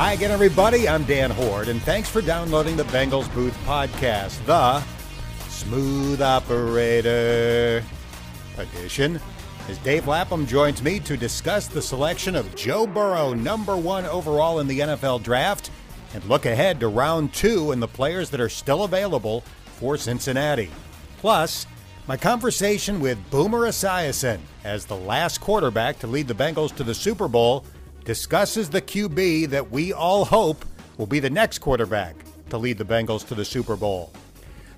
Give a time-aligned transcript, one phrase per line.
[0.00, 0.88] Hi again, everybody.
[0.88, 4.80] I'm Dan Hoard, and thanks for downloading the Bengals Booth Podcast, the
[5.50, 7.84] Smooth Operator
[8.56, 9.20] edition.
[9.68, 14.60] As Dave Lapham joins me to discuss the selection of Joe Burrow, number one overall
[14.60, 15.70] in the NFL draft,
[16.14, 20.70] and look ahead to round two and the players that are still available for Cincinnati.
[21.18, 21.66] Plus,
[22.08, 26.94] my conversation with Boomer Esiason as the last quarterback to lead the Bengals to the
[26.94, 27.66] Super Bowl
[28.04, 30.64] discusses the QB that we all hope
[30.98, 32.16] will be the next quarterback
[32.50, 34.12] to lead the Bengals to the Super Bowl.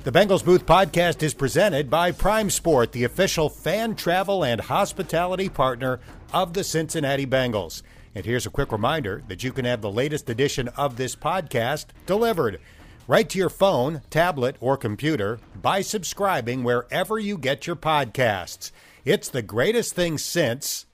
[0.04, 5.48] The Bengals Booth podcast is presented by Prime Sport, the official fan travel and hospitality
[5.48, 6.00] partner
[6.32, 7.82] of the Cincinnati Bengals.
[8.14, 11.86] And here's a quick reminder that you can have the latest edition of this podcast
[12.04, 12.60] delivered
[13.06, 18.70] right to your phone, tablet, or computer by subscribing wherever you get your podcasts.
[19.04, 20.86] It's the greatest thing since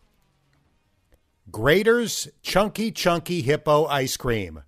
[1.50, 4.64] Graeter's Chunky Chunky Hippo Ice Cream.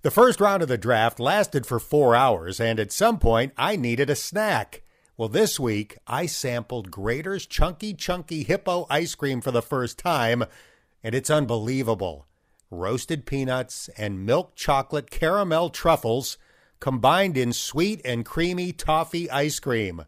[0.00, 3.76] The first round of the draft lasted for four hours, and at some point I
[3.76, 4.82] needed a snack.
[5.18, 10.44] Well, this week I sampled Graeter's Chunky Chunky Hippo Ice Cream for the first time,
[11.02, 12.26] and it's unbelievable.
[12.70, 16.38] Roasted peanuts and milk chocolate caramel truffles
[16.80, 20.04] combined in sweet and creamy toffee ice cream.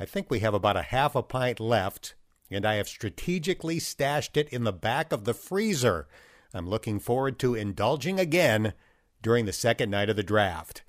[0.00, 2.14] I think we have about a half a pint left,
[2.54, 6.06] and I have strategically stashed it in the back of the freezer.
[6.52, 8.74] I'm looking forward to indulging again
[9.22, 10.82] during the second night of the draft.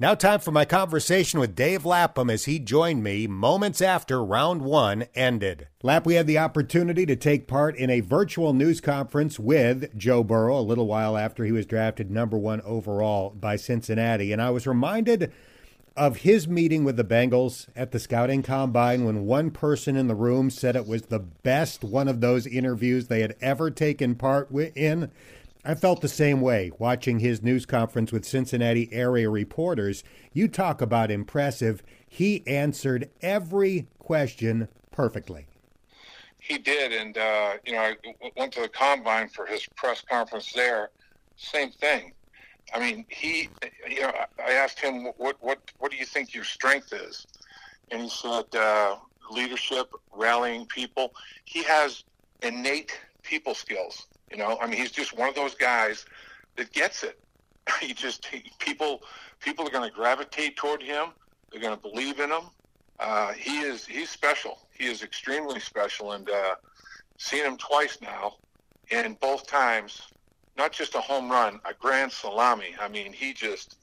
[0.00, 4.62] Now, time for my conversation with Dave Lapham as he joined me moments after round
[4.62, 5.68] one ended.
[5.82, 10.24] Lap, we had the opportunity to take part in a virtual news conference with Joe
[10.24, 14.32] Burrow a little while after he was drafted number one overall by Cincinnati.
[14.32, 15.32] And I was reminded
[15.96, 20.14] of his meeting with the Bengals at the scouting combine when one person in the
[20.14, 24.50] room said it was the best one of those interviews they had ever taken part
[24.50, 25.10] in.
[25.64, 30.02] I felt the same way watching his news conference with Cincinnati area reporters.
[30.32, 31.82] You talk about impressive.
[32.08, 35.46] He answered every question perfectly.
[36.40, 37.96] He did, and uh, you know, I
[38.36, 40.90] went to the combine for his press conference there.
[41.36, 42.12] Same thing.
[42.72, 43.48] I mean, he,
[43.88, 44.12] you know,
[44.44, 47.26] I asked him what what what do you think your strength is,
[47.90, 48.96] and he said uh,
[49.30, 51.14] leadership, rallying people.
[51.44, 52.04] He has
[52.42, 56.06] innate people skills you know, I mean, he's just one of those guys
[56.56, 57.18] that gets it.
[57.80, 59.02] He just he, people
[59.38, 61.08] people are going to gravitate toward him.
[61.50, 62.44] They're going to believe in him.
[62.98, 64.58] Uh, he is he's special.
[64.72, 66.56] He is extremely special, and uh,
[67.18, 68.36] seen him twice now,
[68.90, 70.02] and both times,
[70.56, 72.74] not just a home run, a grand salami.
[72.80, 73.76] I mean, he just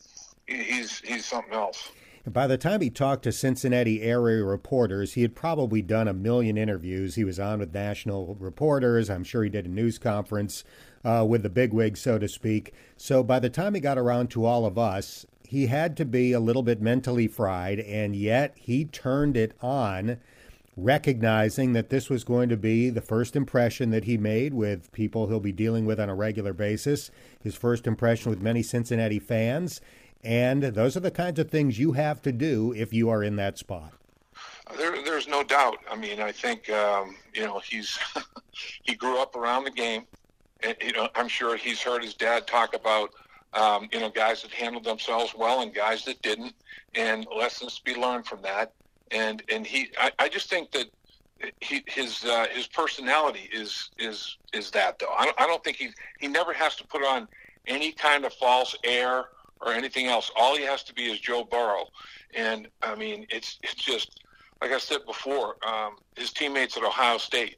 [0.46, 1.90] he's he's something else.
[2.26, 6.58] By the time he talked to Cincinnati area reporters, he had probably done a million
[6.58, 7.16] interviews.
[7.16, 9.10] He was on with national reporters.
[9.10, 10.66] I'm sure he did a news conference
[11.06, 12.74] uh, with the bigwigs, so to speak.
[12.98, 16.34] So by the time he got around to all of us, he had to be
[16.34, 20.18] a little bit mentally fried, and yet he turned it on,
[20.78, 25.28] recognizing that this was going to be the first impression that he made with people
[25.28, 27.10] he'll be dealing with on a regular basis,
[27.42, 29.82] his first impression with many Cincinnati fans.
[30.24, 33.36] And those are the kinds of things you have to do if you are in
[33.38, 33.94] that spot.
[34.78, 35.78] There, there's no doubt.
[35.90, 37.98] I mean, I think um, you know he's
[38.84, 40.06] he grew up around the game,
[40.62, 43.12] and you know I'm sure he's heard his dad talk about
[43.54, 46.54] um, you know guys that handled themselves well and guys that didn't,
[46.96, 48.74] and lessons to be learned from that.
[49.12, 50.86] And and he, I, I just think that
[51.62, 55.14] he, his uh, his personality is is is that though.
[55.18, 57.28] I don't, I don't think he he never has to put on
[57.68, 59.26] any kind of false air
[59.62, 60.32] or anything else.
[60.36, 61.86] All he has to be is Joe Burrow.
[62.34, 64.24] And I mean, it's it's just
[64.62, 65.58] like I said before.
[65.66, 67.58] Um, his teammates at Ohio State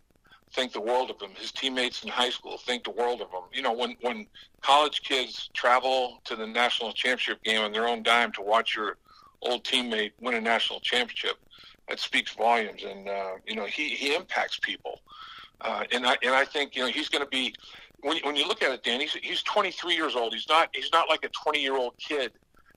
[0.54, 1.32] think the world of him.
[1.36, 3.44] His teammates in high school think the world of him.
[3.54, 4.28] You know, when when
[4.62, 8.98] college kids travel to the national championship game on their own dime to watch your
[9.42, 11.38] old teammate win a national championship,
[11.88, 12.84] that speaks volumes.
[12.84, 15.02] And uh, you know, he he impacts people.
[15.62, 17.54] Uh, and I and I think you know he's going to be
[18.02, 20.34] when when you look at it, Dan, he's he's 23 years old.
[20.34, 22.32] He's not he's not like a 20 year old kid,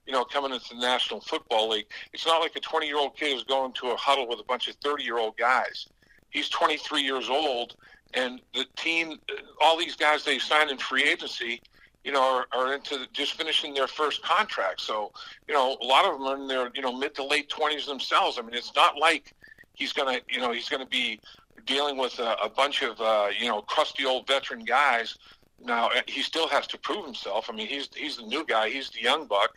[0.05, 1.87] you know, coming into the National Football League.
[2.13, 4.43] It's not like a 20 year old kid who's going to a huddle with a
[4.43, 5.87] bunch of 30 year old guys.
[6.29, 7.75] He's 23 years old,
[8.13, 9.19] and the team,
[9.61, 11.61] all these guys they signed in free agency,
[12.03, 14.81] you know, are, are into just finishing their first contract.
[14.81, 15.11] So,
[15.47, 17.85] you know, a lot of them are in their you know mid to late 20s
[17.85, 18.37] themselves.
[18.37, 19.33] I mean, it's not like
[19.73, 21.19] he's gonna you know he's gonna be
[21.65, 25.17] dealing with a, a bunch of uh, you know crusty old veteran guys.
[25.63, 27.49] Now uh, he still has to prove himself.
[27.49, 28.69] I mean, he's he's the new guy.
[28.69, 29.51] He's the young buck,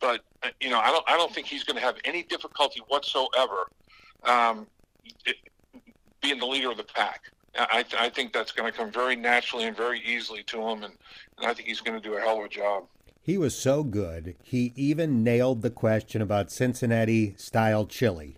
[0.00, 2.80] but uh, you know, I don't I don't think he's going to have any difficulty
[2.88, 3.70] whatsoever
[4.24, 4.66] um,
[5.24, 5.36] it,
[6.20, 7.30] being the leader of the pack.
[7.56, 10.84] I, th- I think that's going to come very naturally and very easily to him,
[10.84, 10.94] and,
[11.38, 12.84] and I think he's going to do a hell of a job.
[13.22, 18.36] He was so good, he even nailed the question about Cincinnati style chili,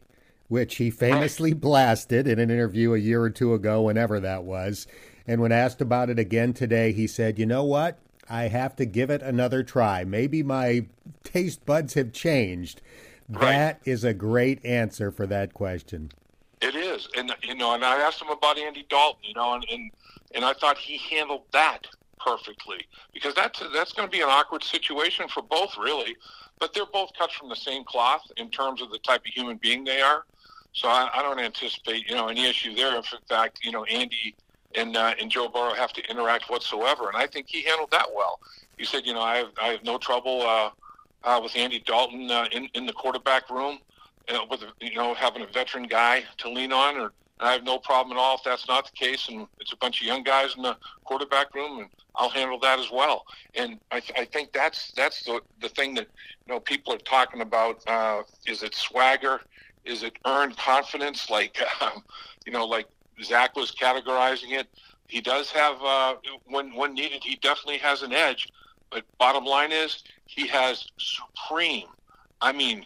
[0.49, 4.87] which he famously blasted in an interview a year or two ago, whenever that was.
[5.27, 7.99] And when asked about it again today, he said, You know what?
[8.29, 10.03] I have to give it another try.
[10.05, 10.87] Maybe my
[11.23, 12.81] taste buds have changed.
[13.29, 13.53] Right.
[13.53, 16.11] That is a great answer for that question.
[16.61, 19.65] It is, and you know, and I asked him about Andy Dalton, you know, and
[19.71, 19.91] and,
[20.35, 21.87] and I thought he handled that
[22.19, 26.17] perfectly because that's that's going to be an awkward situation for both, really.
[26.59, 29.57] But they're both cut from the same cloth in terms of the type of human
[29.57, 30.25] being they are.
[30.73, 32.97] So I, I don't anticipate, you know, any issue there.
[32.99, 34.37] If in fact, you know, Andy
[34.75, 38.09] and uh, and Joe Burrow have to interact whatsoever, and I think he handled that
[38.15, 38.39] well.
[38.77, 40.71] He said, you know, I have I have no trouble uh,
[41.25, 43.79] uh, with Andy Dalton uh, in in the quarterback room
[44.29, 47.65] you know, with you know having a veteran guy to lean on, or I have
[47.65, 50.23] no problem at all if that's not the case, and it's a bunch of young
[50.23, 53.25] guys in the quarterback room, and I'll handle that as well.
[53.55, 56.09] And I, th- I think that's that's the the thing that
[56.47, 57.83] you know people are talking about.
[57.87, 59.41] Uh, is it swagger?
[59.85, 61.31] Is it earned confidence?
[61.31, 62.05] Like um,
[62.47, 62.87] you know, like
[63.23, 64.69] Zac was categorizing it.
[65.07, 66.17] He does have uh,
[66.47, 68.49] when when needed, he definitely has an edge.
[68.91, 71.87] But bottom line is, he has supreme.
[72.41, 72.85] I mean,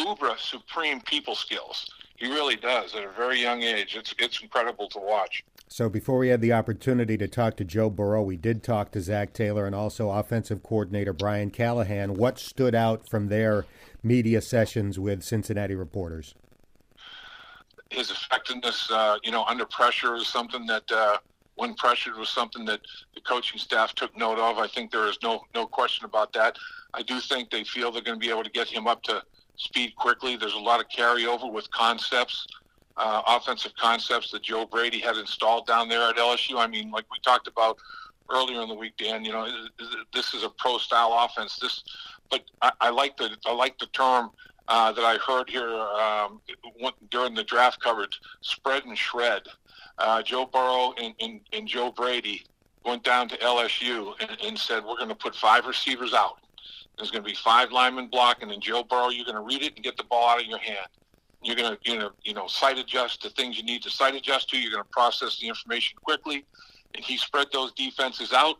[0.00, 1.90] uber supreme people skills.
[2.16, 3.94] He really does at a very young age.
[3.96, 5.44] It's it's incredible to watch.
[5.68, 9.00] So before we had the opportunity to talk to Joe Burrow, we did talk to
[9.00, 12.14] Zac Taylor and also offensive coordinator Brian Callahan.
[12.14, 13.66] What stood out from their
[14.02, 16.34] media sessions with Cincinnati reporters?
[17.90, 21.18] His effectiveness, uh, you know, under pressure is something that, uh,
[21.54, 22.80] when pressured, was something that
[23.14, 24.58] the coaching staff took note of.
[24.58, 26.56] I think there is no no question about that.
[26.94, 29.22] I do think they feel they're going to be able to get him up to
[29.58, 30.36] speed quickly.
[30.36, 32.46] There's a lot of carryover with concepts,
[32.96, 36.56] uh, offensive concepts that Joe Brady had installed down there at LSU.
[36.56, 37.78] I mean, like we talked about
[38.30, 39.24] earlier in the week, Dan.
[39.24, 39.48] You know,
[40.14, 41.58] this is a pro style offense.
[41.58, 41.84] This,
[42.30, 44.30] but I, I like the I like the term.
[44.70, 46.42] Uh, that I heard here um,
[47.10, 49.44] during the draft coverage, spread and shred.
[49.96, 52.44] Uh, Joe Burrow and, and, and Joe Brady
[52.84, 56.40] went down to LSU and, and said, we're going to put five receivers out
[56.98, 59.74] there's going to be five linemen blocking, and Joe Burrow, you're going to read it
[59.76, 60.88] and get the ball out of your hand.
[61.42, 64.14] You're going to, you know, you know, sight adjust the things you need to sight
[64.14, 64.58] adjust to.
[64.58, 66.44] You're going to process the information quickly,
[66.94, 68.56] and he spread those defenses out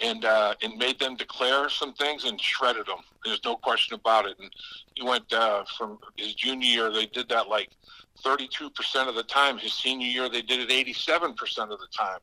[0.00, 2.98] and uh, and made them declare some things and shredded them.
[3.24, 4.36] There's no question about it.
[4.38, 4.50] And
[4.94, 7.70] he went uh, from his junior year, they did that like
[8.24, 9.58] 32% of the time.
[9.58, 12.18] His senior year, they did it 87% of the time,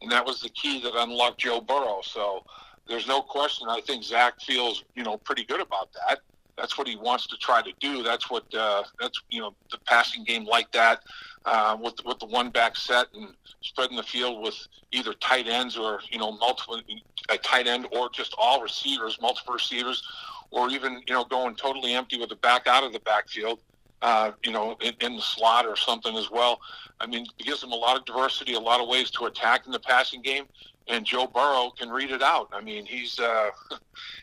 [0.00, 2.00] and that was the key that unlocked Joe Burrow.
[2.02, 2.44] So
[2.88, 3.68] there's no question.
[3.68, 6.20] I think Zac feels you know pretty good about that.
[6.56, 8.02] That's what he wants to try to do.
[8.02, 11.02] That's what uh, that's you know the passing game like that
[11.44, 13.28] uh, with with the one back set and
[13.60, 14.56] spreading the field with
[14.92, 16.80] either tight ends or you know multiple
[17.28, 20.02] a tight end or just all receivers, multiple receivers,
[20.50, 23.60] or even you know going totally empty with the back out of the backfield.
[24.00, 26.60] Uh, you know, in, in, the slot or something as well.
[27.00, 29.66] I mean, it gives them a lot of diversity, a lot of ways to attack
[29.66, 30.44] in the passing game,
[30.86, 32.48] and Joe Burrow can read it out.
[32.52, 33.50] I mean, he's uh,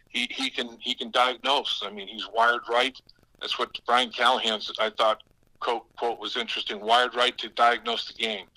[0.07, 1.81] he he can he can diagnose.
[1.85, 2.99] I mean, he's wired right.
[3.41, 5.23] That's what Brian Callahan's I thought
[5.59, 6.79] quote quote was interesting.
[6.79, 8.47] Wired right to diagnose the game.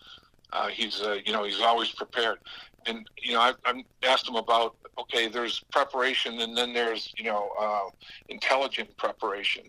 [0.53, 2.39] Uh, he's uh, you know he's always prepared.
[2.87, 7.25] And you know I, I asked him about okay, there's preparation and then there's you
[7.25, 7.91] know uh,
[8.29, 9.65] intelligent preparation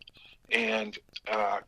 [0.51, 0.97] and
[1.31, 1.59] uh,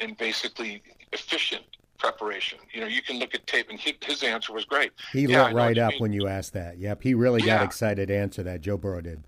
[0.00, 0.82] and basically
[1.12, 1.64] efficient
[1.98, 2.58] preparation.
[2.72, 4.92] You know, you can look at tape, and his answer was great.
[5.12, 6.78] He yeah, lit right up when you asked that.
[6.78, 7.58] Yep, he really yeah.
[7.58, 8.60] got excited to answer that.
[8.60, 9.22] Joe Burrow did.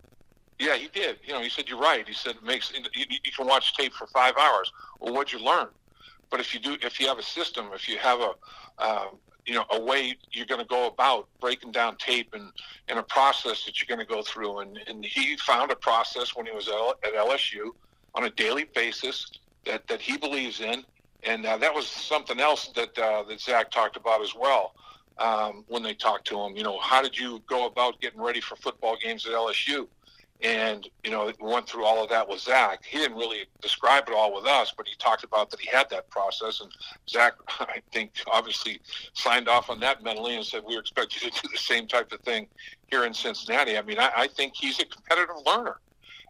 [0.59, 1.19] Yeah, he did.
[1.25, 2.07] You know, he said you're right.
[2.07, 4.73] He said it makes you, you can watch tape for five hours.
[5.01, 5.69] Well, what'd you learn?
[6.31, 8.33] But if you do, if you have a system, if you have a,
[8.79, 9.07] uh,
[9.47, 12.51] you know, a way you're going to go about breaking down tape and,
[12.89, 16.35] and a process that you're going to go through, and, and he found a process
[16.35, 17.71] when he was at LSU
[18.15, 19.31] on a daily basis
[19.65, 20.85] that, that he believes in,
[21.25, 24.75] and uh, that was something else that uh, that Zac talked about as well
[25.19, 26.57] um, when they talked to him.
[26.57, 29.89] You know, how did you go about getting ready for football games at LSU?
[30.41, 32.85] And you know, went through all of that with Zac.
[32.85, 35.91] He didn't really describe it all with us, but he talked about that he had
[35.91, 36.61] that process.
[36.61, 36.71] And
[37.11, 38.81] Zac, I think, obviously
[39.15, 42.13] signed off on that mentally and said, "We expect you to do the same type
[42.13, 42.47] of thing
[42.87, 45.79] here in Cincinnati." I mean, I, I think he's a competitive learner.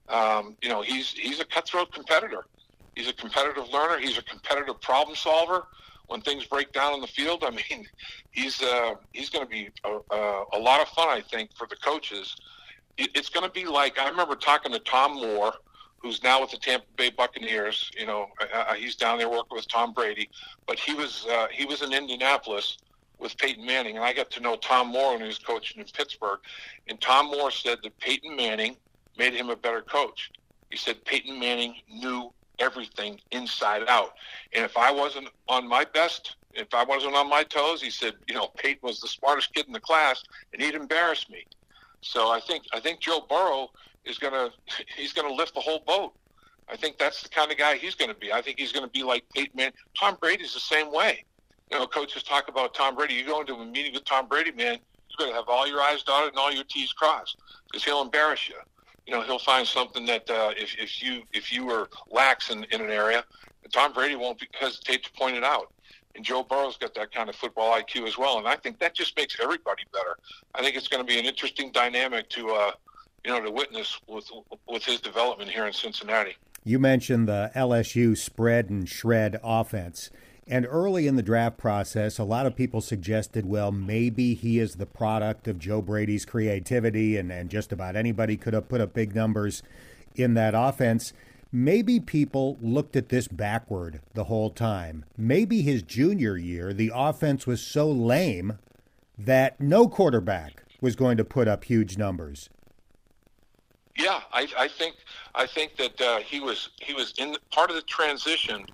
[0.08, 2.46] Um, you know, he's he's a cutthroat competitor.
[2.94, 3.98] He's a competitive learner.
[3.98, 5.68] He's a competitive problem solver.
[6.08, 7.86] When things break down on the field, I mean,
[8.32, 11.76] he's uh, he's going to be a, a, lot of fun, I think, for the
[11.76, 12.34] coaches.
[12.96, 15.52] It, it's going to be like I remember talking to Tom Moore,
[15.98, 17.90] who's now with the Tampa Bay Buccaneers.
[17.96, 20.30] You know, uh, he's down there working with Tom Brady,
[20.66, 22.78] but he was uh, he was in Indianapolis
[23.18, 25.86] with Peyton Manning, and I got to know Tom Moore when he was coaching in
[25.86, 26.38] Pittsburgh,
[26.88, 28.76] and Tom Moore said that Peyton Manning
[29.18, 30.30] made him a better coach.
[30.70, 34.14] He said Peyton Manning knew everything inside out,
[34.52, 38.14] and if I wasn't on my best, if I wasn't on my toes, he said,
[38.26, 40.22] you know, Peyton was the smartest kid in the class,
[40.52, 41.46] and he'd embarrass me.
[42.00, 43.70] So I think I think Joe Burrow
[44.04, 44.50] is gonna
[44.96, 46.12] he's gonna lift the whole boat.
[46.70, 48.32] I think that's the kind of guy he's going to be.
[48.32, 49.72] I think he's going to be like Peyton Manning.
[49.98, 51.24] Tom Brady's the same way.
[51.70, 53.14] You know, coaches talk about Tom Brady.
[53.14, 55.80] You go into a meeting with Tom Brady, man, you're going to have all your
[55.80, 57.38] I's dotted and all your T's crossed
[57.70, 58.56] because he'll embarrass you.
[59.08, 62.64] You know, he'll find something that uh, if, if you if you were lax in,
[62.64, 63.24] in an area,
[63.72, 65.72] Tom Brady won't hesitate to point it out.
[66.14, 68.94] And Joe Burrow's got that kind of football IQ as well, and I think that
[68.94, 70.18] just makes everybody better.
[70.54, 72.72] I think it's going to be an interesting dynamic to uh,
[73.24, 74.30] you know to witness with
[74.68, 76.36] with his development here in Cincinnati.
[76.62, 80.10] You mentioned the LSU spread and shred offense.
[80.50, 84.76] And early in the draft process, a lot of people suggested, well, maybe he is
[84.76, 88.94] the product of Joe Brady's creativity, and, and just about anybody could have put up
[88.94, 89.62] big numbers
[90.14, 91.12] in that offense.
[91.52, 95.04] Maybe people looked at this backward the whole time.
[95.18, 98.58] Maybe his junior year, the offense was so lame
[99.18, 102.48] that no quarterback was going to put up huge numbers.
[103.98, 104.96] Yeah, I, I think
[105.34, 108.64] I think that uh, he was he was in part of the transition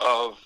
[0.00, 0.36] of.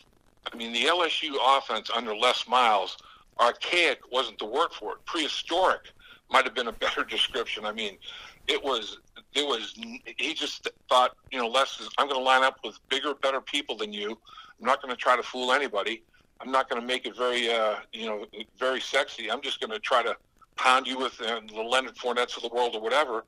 [0.53, 2.97] I mean, the LSU offense under Les Miles,
[3.39, 5.05] archaic wasn't the word for it.
[5.05, 5.91] Prehistoric
[6.31, 7.65] might have been a better description.
[7.65, 7.99] I mean,
[8.47, 8.99] it was
[9.35, 9.75] it was
[10.17, 13.41] he just thought you know Les is I'm going to line up with bigger, better
[13.41, 14.19] people than you.
[14.61, 16.03] I'm not going to try to fool anybody.
[16.41, 18.27] I'm not going to make it very uh, you know
[18.59, 19.31] very sexy.
[19.31, 20.17] I'm just going to try to
[20.57, 23.25] pound you with uh, the Leonard Fournettes of the world or whatever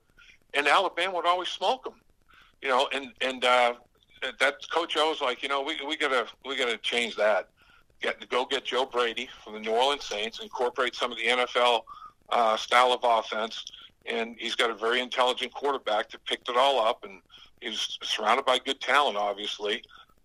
[0.53, 1.93] and Alabama would always smoke them.
[2.61, 3.73] You know, and and uh,
[4.39, 7.49] that Coach O was like, you know, we we gotta we gotta change that.
[8.01, 11.81] Get go get Joe Brady from the New Orleans Saints, incorporate some of the NFL
[12.29, 13.65] uh, style of offense,
[14.05, 17.21] and he's got a very intelligent quarterback that picked it all up, and
[17.61, 19.83] he's surrounded by good talent, obviously.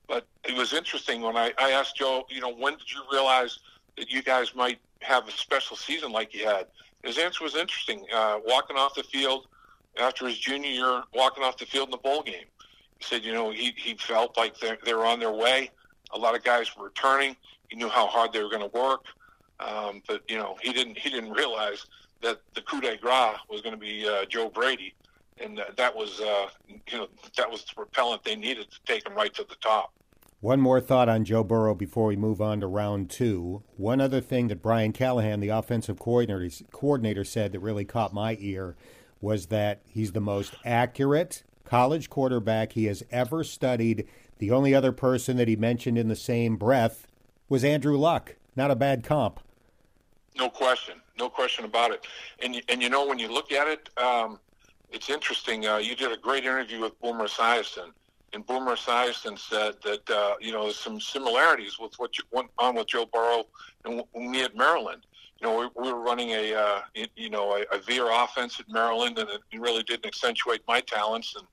[0.08, 3.58] But it was interesting when I, I asked Joe, you know, when did you realize
[3.96, 6.66] that you guys might have a special season like you had?
[7.02, 8.04] His answer was interesting.
[8.14, 9.48] Uh, walking off the field
[9.98, 12.44] after his junior year walking off the field in the bowl game.
[12.98, 15.70] He said, you know, he, he felt like they, they were on their way.
[16.12, 17.36] A lot of guys were returning.
[17.68, 19.04] He knew how hard they were going to work.
[19.60, 21.86] Um, but, you know, he didn't, he didn't realize
[22.22, 24.94] that the coup de grace was going to be uh, Joe Brady.
[25.38, 29.14] And that was, uh, you know, that was the propellant they needed to take him
[29.14, 29.92] right to the top.
[30.40, 33.62] One more thought on Joe Burrow before we move on to round two.
[33.76, 38.36] One other thing that Brian Callahan, the offensive coordinator, coordinator said that really caught my
[38.40, 38.76] ear
[39.20, 44.06] was that he's the most accurate college quarterback he has ever studied.
[44.38, 47.06] The only other person that he mentioned in the same breath
[47.48, 48.36] was Andrew Luck.
[48.54, 49.40] Not a bad comp.
[50.36, 52.06] No question, no question about it.
[52.42, 54.38] And and you know when you look at it, um,
[54.90, 55.66] it's interesting.
[55.66, 57.92] Uh, you did a great interview with Boomer Esiason,
[58.32, 62.50] and Boomer Esiason said that uh, you know there's some similarities with what you went
[62.58, 63.44] on with Joe Burrow
[63.84, 65.06] and me at Maryland
[65.40, 66.80] you know, we, we were running a, uh,
[67.14, 71.36] you know, a, a veer offense at Maryland, and it really didn't accentuate my talents.
[71.36, 71.46] And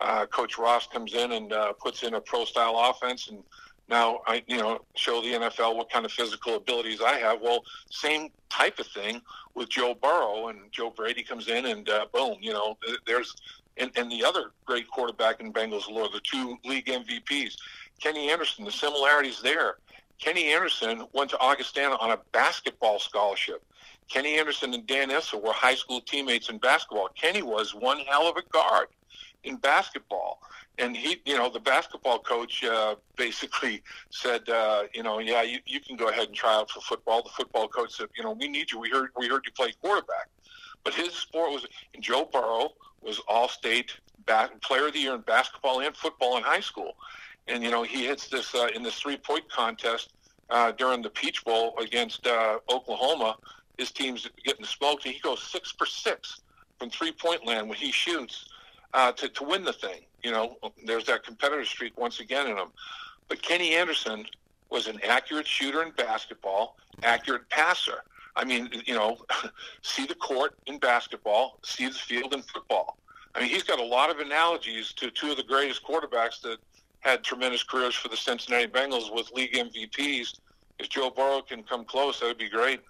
[0.00, 3.42] uh, Coach Ross comes in and uh, puts in a pro-style offense, and
[3.88, 7.40] now I, you know, show the NFL what kind of physical abilities I have.
[7.40, 9.22] Well, same type of thing
[9.54, 12.76] with Joe Burrow, and Joe Brady comes in, and uh, boom, you know,
[13.06, 13.34] there's
[13.78, 17.56] and, and the other great quarterback in Bengals lore, the two league MVPs,
[18.00, 18.64] Kenny Anderson.
[18.64, 19.76] The similarities there
[20.18, 23.62] Kenny Anderson went to Augustana on a basketball scholarship.
[24.08, 27.08] Kenny Anderson and Dan Issel were high school teammates in basketball.
[27.14, 28.88] Kenny was one hell of a guard
[29.44, 30.40] in basketball.
[30.78, 35.58] And he, you know, the basketball coach uh, basically said, uh, you know, yeah, you,
[35.66, 37.22] you can go ahead and try out for football.
[37.22, 38.78] The football coach said, you know, we need you.
[38.78, 40.28] We heard we heard you play quarterback.
[40.84, 42.70] But his sport was, and Joe Burrow
[43.02, 43.92] was all-state
[44.62, 46.94] player of the year in basketball and football in high school
[47.48, 50.12] and you know he hits this uh, in this three point contest
[50.50, 53.36] uh, during the Peach Bowl against uh, Oklahoma.
[53.76, 56.40] His team's getting smoked, and he goes six for six
[56.78, 58.48] from three point land when he shoots
[58.94, 60.00] uh, to to win the thing.
[60.22, 62.68] You know, there's that competitive streak once again in him.
[63.28, 64.26] But Kenny Anderson
[64.70, 68.02] was an accurate shooter in basketball, accurate passer.
[68.36, 69.18] I mean, you know,
[69.82, 72.98] see the court in basketball, see the field in football.
[73.34, 76.58] I mean, he's got a lot of analogies to two of the greatest quarterbacks that
[77.00, 80.38] had tremendous careers for the Cincinnati Bengals with league MVPs.
[80.78, 82.80] If Joe Burrow can come close, that would be great.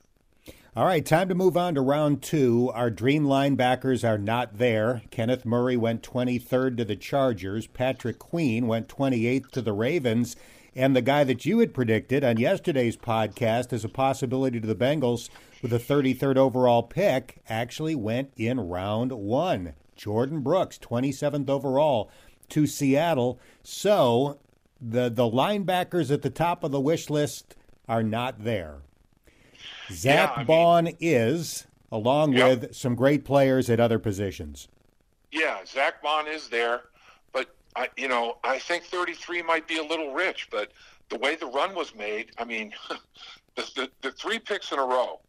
[0.76, 2.70] All right, time to move on to round two.
[2.74, 5.02] Our dream linebackers are not there.
[5.10, 7.66] Kenneth Murray went 23rd to the Chargers.
[7.66, 10.36] Patrick Queen went 28th to the Ravens.
[10.76, 14.76] And the guy that you had predicted on yesterday's podcast as a possibility to the
[14.76, 15.28] Bengals
[15.62, 19.74] with the 33rd overall pick actually went in round one.
[19.96, 22.08] Jordyn Brooks, 27th overall
[22.50, 23.38] to Seattle.
[23.62, 24.38] So
[24.80, 27.56] the the linebackers at the top of the wish list
[27.88, 28.78] are not there.
[29.90, 32.60] Zach yeah, Baun mean, is, along yep.
[32.60, 34.68] with some great players at other positions.
[35.32, 36.82] Yeah, Zach Baun is there,
[37.32, 40.48] but I, you know, I think 33 might be a little rich.
[40.50, 40.72] But
[41.08, 42.72] the way the run was made, I mean,
[43.56, 45.20] the, the, the three picks in a row.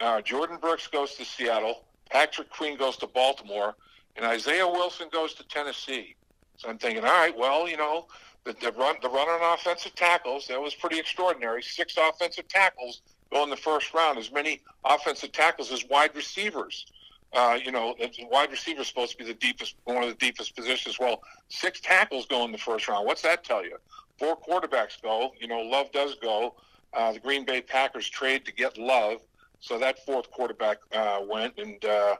[0.00, 3.76] Uh, Jordyn Brooks goes to Seattle, Patrick Queen goes to Baltimore,
[4.16, 6.16] and Isaiah Wilson goes to Tennessee.
[6.56, 8.06] So I'm thinking, all right, well, you know,
[8.44, 11.62] the, the run the run on offensive tackles that was pretty extraordinary.
[11.62, 16.86] Six offensive tackles go in the first round, as many offensive tackles as wide receivers.
[17.32, 17.96] Uh, you know,
[18.30, 21.00] wide receiver supposed to be the deepest, one of the deepest positions.
[21.00, 23.06] Well, six tackles go in the first round.
[23.06, 23.76] What's that tell you?
[24.20, 25.32] Four quarterbacks go.
[25.40, 26.54] You know, Love does go.
[26.92, 29.20] Uh, the Green Bay Packers trade to get Love,
[29.58, 32.14] so that fourth quarterback uh, went, and uh,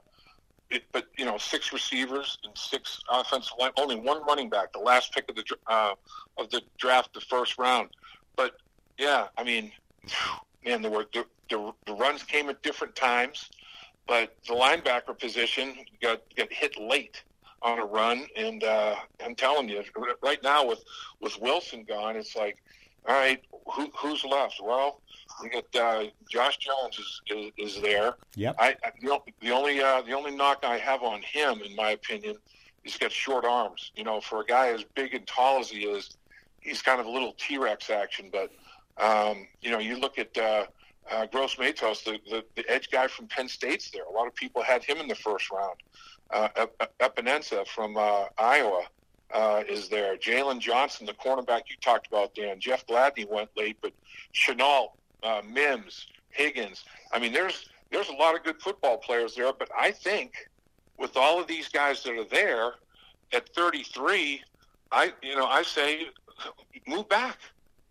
[0.74, 4.78] it, but you know, six receivers and six offensive line, only one running back, the
[4.78, 5.94] last pick of the uh,
[6.38, 7.90] of the draft, the first round.
[8.36, 8.56] But
[8.98, 9.72] yeah, I mean,
[10.64, 13.50] man, were the, the, the runs came at different times,
[14.06, 17.22] but the linebacker position got got hit late
[17.62, 19.82] on a run, and uh, I'm telling you,
[20.22, 20.84] right now with
[21.20, 22.62] with Wilson gone, it's like,
[23.06, 23.42] all right,
[23.72, 24.60] who, who's left?
[24.62, 25.00] Well,
[25.42, 27.20] we got uh, Josh Jones is,
[27.58, 28.14] is, is there.
[28.36, 28.56] Yep.
[28.58, 28.92] I, I
[29.40, 32.36] the only uh, the only knock I have on him, in my opinion,
[32.82, 33.92] he's got short arms.
[33.96, 36.16] You know, for a guy as big and tall as he is,
[36.60, 38.30] he's kind of a little T Rex action.
[38.32, 38.52] But
[39.02, 40.66] um, you know, you look at uh,
[41.10, 44.04] uh, Gross Matos, the, the the edge guy from Penn State's there.
[44.04, 45.80] A lot of people had him in the first round.
[46.30, 46.48] Uh,
[47.00, 48.84] Epenesa from uh, Iowa
[49.34, 50.16] uh, is there.
[50.16, 52.60] Jaylon Johnson, the cornerback you talked about, Dan.
[52.60, 53.92] Jeff Gladney went late, but
[54.32, 56.84] Shenault uh, Mims, Higgins.
[57.12, 60.48] I mean, there's there's a lot of good football players there, but I think
[60.98, 62.74] with all of these guys that are there
[63.32, 64.42] at 33,
[64.92, 66.06] I you know I say
[66.86, 67.38] move back.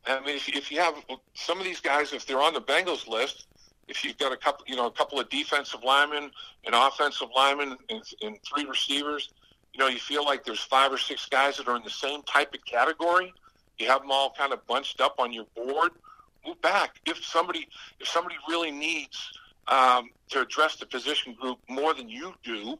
[0.05, 0.95] I mean, if, if you have
[1.33, 3.47] some of these guys, if they're on the Bengals list,
[3.87, 6.31] if you've got a couple, you know, a couple of defensive linemen,
[6.65, 9.29] an offensive lineman, and, and three receivers,
[9.73, 12.21] you know, you feel like there's five or six guys that are in the same
[12.23, 13.33] type of category.
[13.79, 15.91] You have them all kind of bunched up on your board
[16.45, 16.99] move back.
[17.05, 17.67] If somebody
[17.99, 19.31] if somebody really needs
[19.67, 22.77] um, to address the position group more than you do,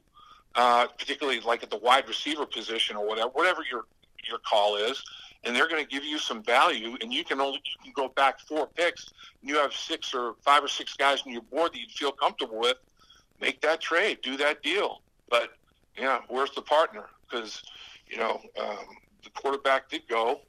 [0.56, 3.86] uh, particularly like at the wide receiver position or whatever, whatever your
[4.28, 5.04] your call is,
[5.44, 8.10] and they're going to give you some value, and you can only you can go
[8.10, 11.74] back four picks, and you have six or five or six guys on your board
[11.74, 12.78] that you feel comfortable with.
[13.42, 15.02] Make that trade, do that deal.
[15.30, 15.54] But
[15.98, 17.06] yeah, where's the partner?
[17.30, 17.64] Because
[18.08, 18.86] you know um,
[19.24, 20.42] the quarterback did go,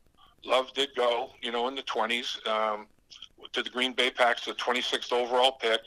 [0.45, 2.39] Love did go, you know, in the twenties.
[2.47, 2.87] Um,
[3.53, 5.81] to the Green Bay Packers, the 26th overall pick.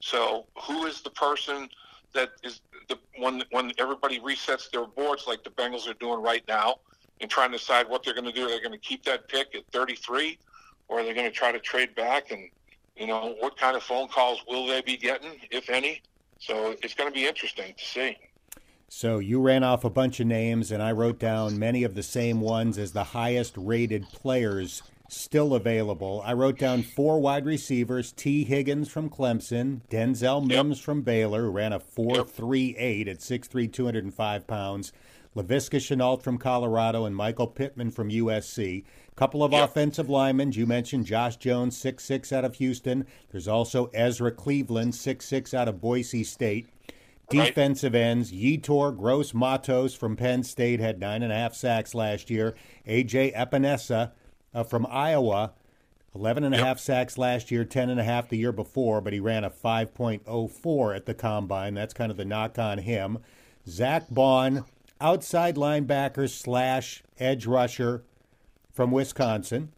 [0.00, 1.68] So who is the person
[2.14, 6.42] that is the when when everybody resets their boards like the Bengals are doing right
[6.46, 6.76] now
[7.20, 8.44] and trying to decide what they're going to do?
[8.44, 10.38] Are They're going to keep that pick at 33,
[10.88, 12.30] or are they going to try to trade back?
[12.30, 12.48] And
[12.96, 16.02] you know what kind of phone calls will they be getting, if any?
[16.38, 18.16] So it's going to be interesting to see.
[18.96, 22.02] So you ran off a bunch of names, and I wrote down many of the
[22.04, 26.22] same ones as the highest rated players still available.
[26.24, 30.84] I wrote down four wide receivers: Tee Higgins from Clemson, Denzel Mims yep.
[30.84, 34.92] from Baylor, who ran a four three eight at 6'3", 205 pounds.
[35.34, 38.84] Laviska Shenault from Colorado and Michael Pittman from USC.
[39.16, 39.70] Couple of yep.
[39.70, 40.52] offensive linemen.
[40.52, 43.08] You mentioned Josh Jones, six six out of Houston.
[43.32, 46.68] There's also Ezra Cleveland, six six out of Boise State.
[47.30, 52.30] Defensive ends, Yetur Gross Matos from Penn State had nine and a half sacks last
[52.30, 52.54] year.
[52.86, 54.12] AJ Epenesa
[54.54, 55.52] uh, from Iowa.
[56.14, 56.66] 11 and a yep.
[56.66, 59.50] half sacks last year, 10 and a half the year before, but he ran a
[59.50, 61.74] 5.04 at the combine.
[61.74, 63.18] That's kind of the knock on him.
[63.66, 64.64] Zach Baun,
[65.00, 68.04] outside linebacker slash edge rusher
[68.72, 69.72] from Wisconsin.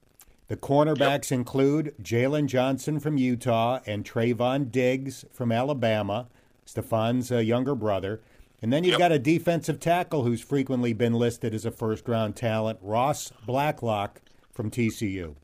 [0.49, 1.41] The cornerbacks yep.
[1.41, 6.29] include Jaylon Johnson from Utah and Trevon Diggs from Alabama,
[6.67, 8.21] Stefon's uh, younger brother.
[8.63, 8.99] And then you've yep.
[8.99, 14.21] got a defensive tackle who's frequently been listed as a first round talent, Ross Blacklock
[14.53, 15.35] from TCU.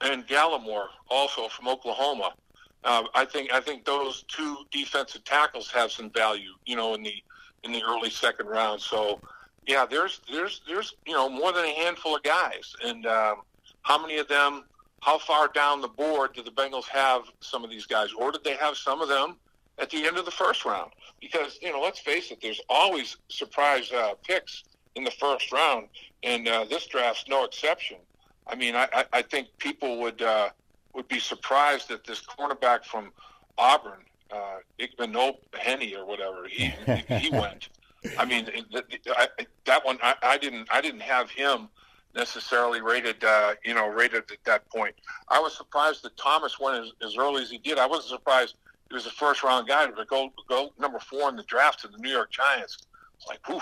[0.00, 2.32] And Gallimore, also from Oklahoma.
[2.84, 7.02] Uh, I think I think those two defensive tackles have some value, you know, in
[7.02, 7.14] the
[7.64, 8.80] in the early second round.
[8.80, 9.20] So,
[9.66, 13.42] yeah, there's there's there's you know more than a handful of guys, and um,
[13.82, 14.64] how many of them?
[15.00, 18.42] How far down the board do the Bengals have some of these guys, or did
[18.42, 19.36] they have some of them
[19.78, 20.92] at the end of the first round?
[21.20, 24.64] Because you know, let's face it, there's always surprise uh, picks
[24.94, 25.88] in the first round,
[26.22, 27.98] and uh, this draft's no exception.
[28.46, 30.50] I mean, I, I think people would uh,
[30.94, 33.12] would be surprised that this cornerback from
[33.56, 36.72] Auburn, uh, Igman Henny or whatever, he
[37.20, 37.68] he went.
[38.16, 38.48] I mean,
[39.64, 41.68] that one I, I didn't I didn't have him
[42.14, 44.94] necessarily rated, uh, you know, rated at that point.
[45.28, 47.78] I was surprised that Thomas went as, as early as he did.
[47.78, 48.56] I wasn't surprised
[48.88, 51.88] he was a first round guy to go go number four in the draft to
[51.88, 52.78] the New York Giants.
[53.16, 53.60] It's like, whew,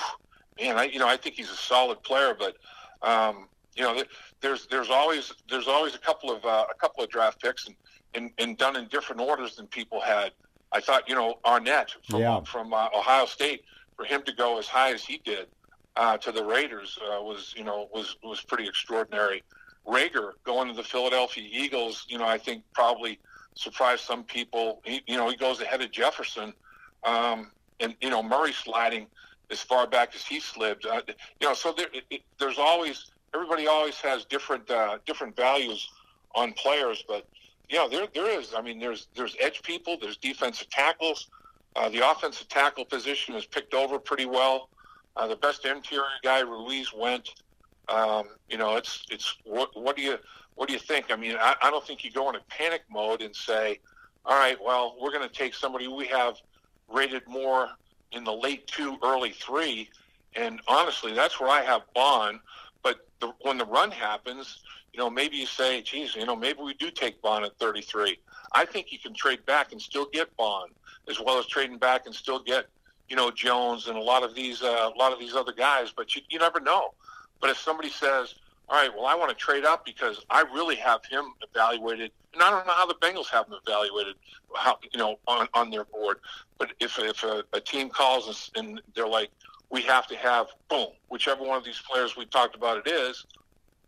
[0.61, 2.57] man, I you know I think he's a solid player, but
[3.03, 4.03] um, you know,
[4.41, 7.77] there's there's always there's always a couple of uh, a couple of draft picks and,
[8.15, 10.33] and, and done in different orders than people had.
[10.73, 12.41] I thought, you know, Arnette from yeah.
[12.41, 13.65] from uh, Ohio State
[13.97, 15.49] for him to go as high as he did
[15.97, 19.43] uh, to the Raiders uh, was you know was was pretty extraordinary.
[19.87, 23.21] Reagor going to the Philadelphia Eagles, you know, I think probably
[23.57, 24.81] surprised some people.
[24.85, 26.53] He, you know, he goes ahead of Jefferson,
[27.05, 29.07] um, and you know Murray sliding
[29.51, 30.85] as far back as he slid.
[30.87, 31.01] Uh,
[31.41, 35.91] you know, so there, it, there's always everybody always has different uh, different values
[36.35, 37.27] on players, but
[37.69, 38.55] you know there there is.
[38.55, 41.29] I mean, there's there's edge people, there's defensive tackles.
[41.75, 44.71] Uh, the offensive tackle position is picked over pretty well.
[45.15, 47.31] Uh, the best interior guy, Ruiz, went.
[47.89, 50.19] Um, you know, it's it's what, what do you
[50.57, 51.07] what do you think?
[51.11, 53.79] I mean, I, I don't think you go in a panic mode and say,
[54.25, 56.37] all right, well, we're going to take somebody we have
[56.93, 57.69] rated more
[58.13, 59.89] in the late two, early three,
[60.35, 62.41] and honestly, that's where I have Baun.
[62.83, 64.61] But the, when the run happens,
[64.93, 68.19] you know, maybe you say, geez, you know, maybe we do take Baun at 33.
[68.53, 70.69] I think you can trade back and still get Baun,
[71.09, 72.67] as well as trading back and still get,
[73.09, 75.93] you know, Jones and a lot of these, uh, a lot of these other guys.
[75.95, 76.95] But you, you never know.
[77.41, 78.35] But if somebody says,
[78.69, 82.43] all right, well, I want to trade up because I really have him evaluated, and
[82.43, 84.17] I don't know how the Bengals have him evaluated,
[84.57, 86.19] how you know, on, on their board.
[86.59, 89.31] But if if a, a team calls and they're like,
[89.71, 93.25] we have to have boom, whichever one of these players we talked about it is,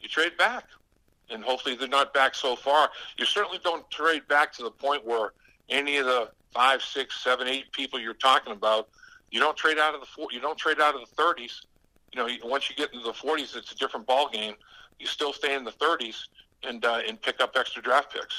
[0.01, 0.65] you trade back,
[1.29, 2.89] and hopefully they're not back so far.
[3.19, 5.33] You certainly don't trade back to the point where
[5.69, 8.89] any of the five, six, seven, eight people you're talking about,
[9.33, 11.63] you don't trade out of the four, you don't trade out of the thirties
[12.13, 14.55] you know, once you get into the 40s, it's a different ball game.
[14.99, 16.17] You still stay in the 30s
[16.65, 18.35] and uh, and pick up extra draft picks.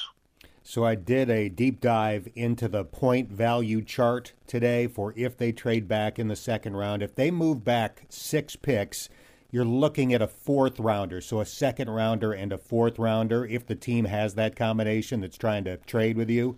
[0.63, 5.51] So I did a deep dive into the point value chart today for if they
[5.51, 7.01] trade back in the second round.
[7.01, 9.09] If they move back six picks,
[9.51, 13.65] you're looking at a fourth rounder, so a second rounder and a fourth rounder if
[13.65, 16.57] the team has that combination that's trying to trade with you.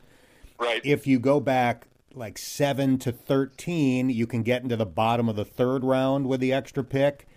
[0.60, 0.82] Right.
[0.84, 5.36] If you go back like 7 to 13, you can get into the bottom of
[5.36, 7.28] the third round with the extra pick.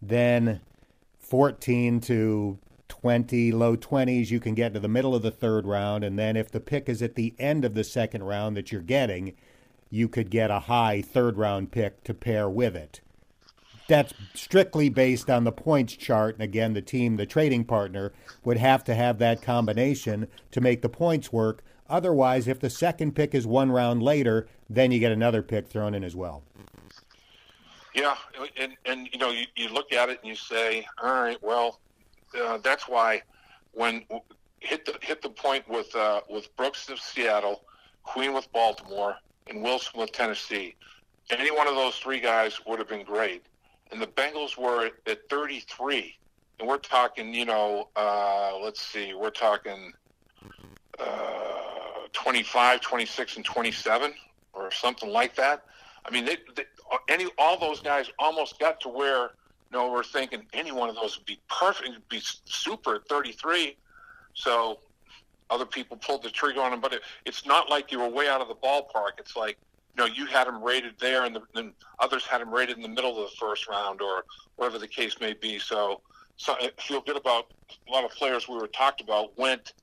[0.00, 0.60] Then
[1.18, 6.04] 14 to 20, low 20s, you can get to the middle of the third round.
[6.04, 8.82] And then if the pick is at the end of the second round that you're
[8.82, 9.34] getting,
[9.90, 13.00] you could get a high third round pick to pair with it.
[13.86, 16.34] That's strictly based on the points chart.
[16.34, 20.80] And again, the team, the trading partner, would have to have that combination to make
[20.82, 25.12] the points work Otherwise, if the second pick is one round later, then you get
[25.12, 26.42] another pick thrown in as well.
[27.94, 28.16] Yeah,
[28.56, 31.78] and and you know you, you look at it and you say, all right, well,
[32.40, 33.22] uh, that's why
[33.72, 34.02] when
[34.60, 37.62] hit the hit the point with uh, with Brooks of Seattle,
[38.02, 39.16] Queen with Baltimore,
[39.46, 40.74] and Wilson with Tennessee,
[41.30, 43.42] any one of those three guys would have been great.
[43.92, 46.16] And the Bengals were at 33,
[46.58, 49.92] and we're talking, you know, uh, let's see, we're talking.
[50.98, 51.53] Uh,
[52.24, 54.14] 25, 26, and 27,
[54.54, 55.64] or something like that.
[56.06, 56.64] I mean, they, they,
[57.10, 60.94] any all those guys almost got to where you know we're thinking any one of
[60.94, 63.76] those would be perfect, would be super at 33.
[64.32, 64.78] So
[65.50, 68.26] other people pulled the trigger on them, but it, it's not like you were way
[68.26, 69.18] out of the ballpark.
[69.18, 69.58] It's like
[69.94, 72.88] you know you had them rated there, and then others had them rated in the
[72.88, 74.24] middle of the first round, or
[74.56, 75.58] whatever the case may be.
[75.58, 76.00] So,
[76.38, 77.52] so I feel good about
[77.86, 79.74] a lot of players we were talked about went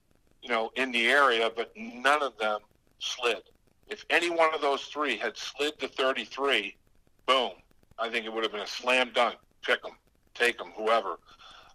[0.41, 2.59] you know, in the area, but none of them
[2.99, 3.43] slid.
[3.87, 6.75] If any one of those three had slid to 33,
[7.25, 7.51] boom,
[7.99, 9.35] I think it would have been a slam dunk.
[9.63, 9.93] Pick them,
[10.33, 11.19] take them, whoever.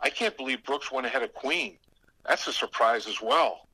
[0.01, 1.77] I can't believe Brooks went ahead of Queen.
[2.27, 3.69] That's a surprise as well.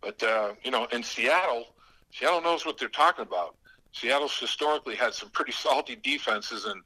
[0.00, 1.66] But, uh, you know, in Seattle,
[2.12, 3.56] Seattle knows what they're talking about.
[3.92, 6.80] Seattle's historically had some pretty salty defenses, and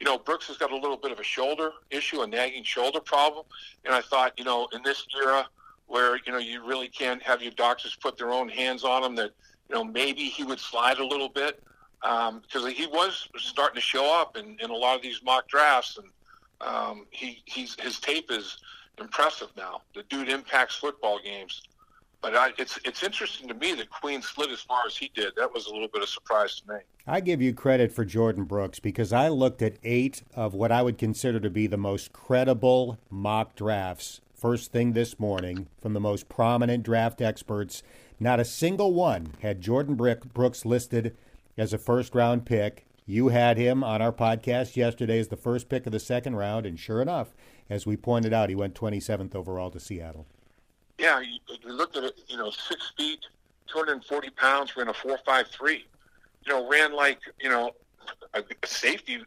[0.00, 3.00] you know Brooks has got a little bit of a shoulder issue, a nagging shoulder
[3.00, 3.44] problem.
[3.84, 5.46] And I thought, you know, in this era,
[5.88, 9.16] where you know you really can't have your doctors put their own hands on him.
[9.16, 9.32] That
[9.68, 11.62] you know maybe he would slide a little bit
[12.02, 15.48] um, because he was starting to show up in, in a lot of these mock
[15.48, 16.08] drafts, and
[16.60, 18.58] um, he he's his tape is
[19.00, 19.82] impressive now.
[19.94, 21.62] The dude impacts football games.
[22.20, 25.34] But I, it's it's interesting to me that Queen slid as far as he did.
[25.36, 26.80] That was a little bit of surprise to me.
[27.06, 30.82] I give you credit for Jordyn Brooks because I looked at eight of what I
[30.82, 36.00] would consider to be the most credible mock drafts first thing this morning from the
[36.00, 37.82] most prominent draft experts.
[38.20, 41.16] Not a single one had Jordyn Brooks listed
[41.56, 42.86] as a first round pick.
[43.04, 46.66] You had him on our podcast yesterday as the first pick of the second round,
[46.66, 47.34] and sure enough,
[47.68, 50.26] as we pointed out, he went 27th overall to Seattle.
[50.98, 53.20] Yeah, you, looked at it, you know, six feet,
[53.68, 55.70] 240 pounds, ran a 4.53.
[55.72, 57.72] You know, ran like, you know,
[58.34, 59.18] a, safety,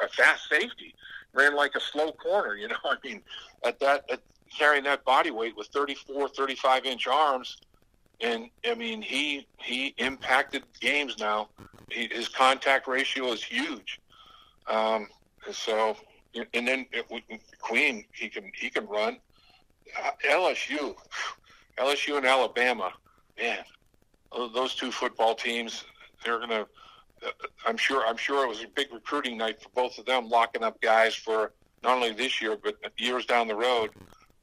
[0.00, 0.94] a fast safety,
[1.32, 2.76] ran like a slow corner, you know.
[2.84, 3.22] I mean,
[3.64, 4.20] at that, at
[4.56, 7.58] carrying that body weight with 34, 35 inch arms,
[8.20, 11.48] and I mean, he he impacted games now.
[11.90, 14.00] He, his contact ratio is huge.
[14.66, 15.08] Um,
[15.50, 15.96] so,
[16.52, 16.86] and then
[17.60, 19.18] Queen, he can he can run.
[20.28, 20.94] LSU,
[21.78, 22.92] LSU and Alabama,
[23.38, 23.64] man,
[24.52, 25.84] those two football teams,
[26.24, 26.66] they're gonna.
[27.24, 27.30] Uh,
[27.66, 28.04] I'm sure.
[28.06, 31.14] I'm sure it was a big recruiting night for both of them, locking up guys
[31.14, 33.90] for not only this year but years down the road.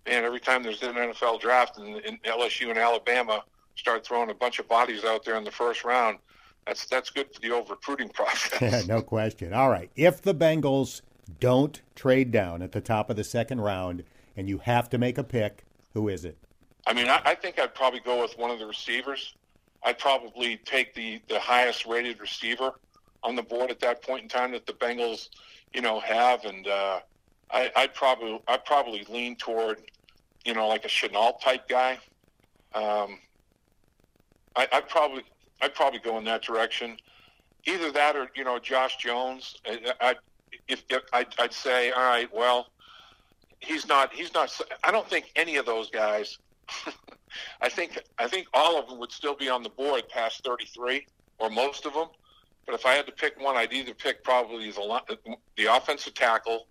[0.06, 3.44] Man, every time there's an NFL draft and, and LSU and Alabama
[3.76, 6.18] start throwing a bunch of bodies out there in the first round,
[6.66, 8.88] that's that's good for the old recruiting process.
[8.88, 9.54] no question.
[9.54, 11.02] All right, if the Bengals
[11.40, 14.04] don't trade down at the top of the second round,
[14.38, 15.64] and you have to make a pick,
[15.94, 16.38] who is it?
[16.88, 19.34] I mean, I, I think I'd probably go with one of the receivers.
[19.84, 22.74] I'd probably take the the highest rated receiver
[23.24, 25.30] on the board at that point in time that the Bengals,
[25.74, 27.00] you know, have, and uh,
[27.52, 29.82] I, I'd probably I'd probably lean toward,
[30.46, 31.98] you know, like a Shenault type guy.
[32.74, 33.20] Um,
[34.56, 35.24] I, I'd probably
[35.62, 36.98] I'd probably go in that direction.
[37.66, 39.56] Either that or you know Josh Jones.
[39.66, 40.16] I, I
[40.68, 42.68] if, if I'd, I'd say, all right, well,
[43.60, 44.14] he's not.
[44.14, 44.56] He's not.
[44.84, 46.38] I don't think any of those guys.
[47.62, 51.06] I think I think all of them would still be on the board past 33,
[51.40, 52.08] or most of them.
[52.66, 55.02] But if I had to pick one, I'd either pick probably the
[55.58, 56.68] the offensive tackle,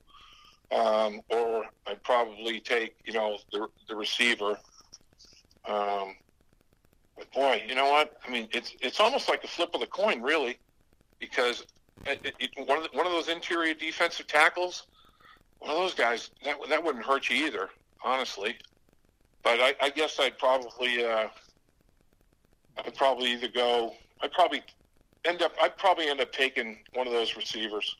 [0.74, 4.58] um, or I'd probably take you know the the receiver.
[5.66, 6.16] Um,
[7.16, 8.18] but boy, you know what?
[8.26, 10.58] I mean, it's it's almost like a flip of the coin, really,
[11.18, 11.64] because
[12.06, 14.86] it, it, one of the, one of those interior defensive tackles,
[15.60, 17.70] one of those guys that that wouldn't hurt you either,
[18.04, 18.56] honestly.
[19.42, 21.28] But I, I guess I'd probably uh,
[22.78, 23.94] I'd probably either go.
[24.20, 24.62] I'd probably
[25.24, 25.52] end up.
[25.62, 27.96] I'd probably end up taking one of those receivers.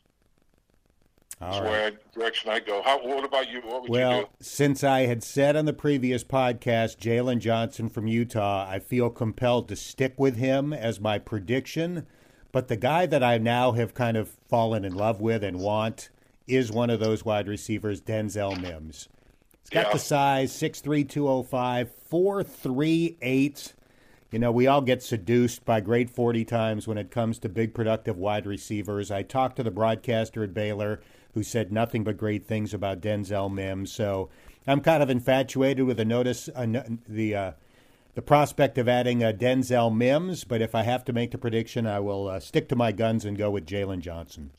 [1.39, 1.69] That's right.
[1.69, 2.81] where I, direction I go.
[2.81, 3.61] How, what about you?
[3.61, 4.29] What would well, you do?
[4.39, 9.67] since I had said on the previous podcast, Jaylon Johnson from Utah, I feel compelled
[9.69, 12.07] to stick with him as my prediction.
[12.53, 16.09] But the guy that I now have kind of fallen in love with and want
[16.47, 19.09] is one of those wide receivers, Denzel Mims.
[19.61, 19.93] He's got yeah.
[19.93, 23.73] the size, 6'3", 205, 4'3",
[24.31, 27.73] You know, we all get seduced by great 40 times when it comes to big
[27.73, 29.11] productive wide receivers.
[29.11, 31.01] I talked to the broadcaster at Baylor
[31.35, 33.91] who said nothing but great things about Denzel Mims.
[33.91, 34.29] So
[34.65, 36.65] I'm kind of infatuated with the notice, uh,
[37.07, 37.51] the uh,
[38.15, 41.85] the prospect of adding uh, Denzel Mims, but if I have to make the prediction,
[41.85, 44.51] I will uh, stick to my guns and go with Jaylon Johnson.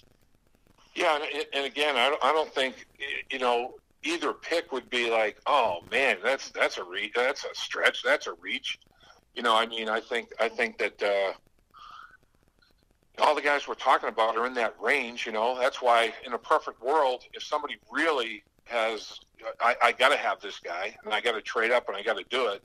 [0.94, 1.18] Yeah,
[1.54, 2.86] and, again, I don't, I don't think
[3.30, 7.54] you know either pick would be like, oh man, that's that's a re- that's a
[7.54, 8.78] stretch, that's a reach.
[9.34, 11.32] You know, I mean, I think I think that uh,
[13.20, 15.26] all the guys we're talking about are in that range.
[15.26, 19.20] You know, that's why in a perfect world, if somebody really has,
[19.60, 22.02] I, I got to have this guy, and I got to trade up, and I
[22.02, 22.62] got to do it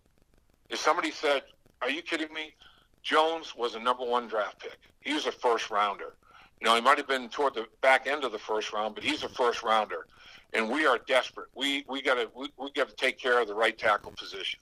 [0.72, 1.44] if somebody said,
[1.82, 2.56] "Are you kidding me?"
[3.04, 4.80] Jones was a number one draft pick.
[5.02, 6.14] He was a first rounder.
[6.60, 9.04] You know, he might have been toward the back end of the first round, but
[9.04, 10.06] he's a first rounder,
[10.54, 11.50] and we are desperate.
[11.56, 14.60] We we got to we, we got to take care of the right tackle position.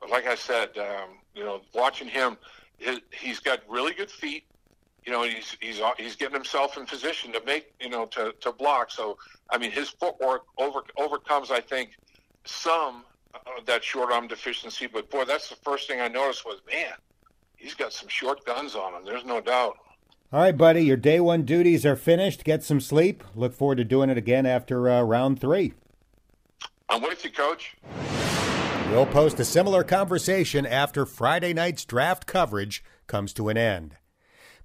[0.00, 2.36] But like I said, um, you know, watching him,
[2.78, 4.44] his, he's got really good feet.
[5.06, 8.52] You know, he's he's he's getting himself in position to make you know to to
[8.52, 8.90] block.
[8.90, 9.16] So
[9.48, 11.96] I mean, his footwork over overcomes, I think,
[12.44, 14.88] some uh, that short arm deficiency.
[14.88, 16.92] But boy, that's the first thing I noticed was, man,
[17.56, 19.04] he's got some short guns on him.
[19.04, 19.76] There's no doubt.
[20.32, 22.42] All right, buddy, your day one duties are finished.
[22.42, 23.22] Get some sleep.
[23.36, 25.72] Look forward to doing it again after uh, round three.
[26.88, 27.76] I'm with you, Coach.
[28.90, 33.96] We'll post a similar conversation after Friday night's draft coverage comes to an end.